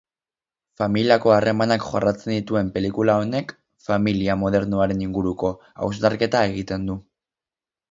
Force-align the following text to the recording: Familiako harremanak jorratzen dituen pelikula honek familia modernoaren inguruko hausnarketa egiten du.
Familiako 0.81 1.33
harremanak 1.35 1.85
jorratzen 1.89 2.33
dituen 2.35 2.71
pelikula 2.79 3.19
honek 3.25 3.53
familia 3.89 4.39
modernoaren 4.47 5.07
inguruko 5.11 5.55
hausnarketa 5.85 6.45
egiten 6.53 6.91
du. 6.93 7.01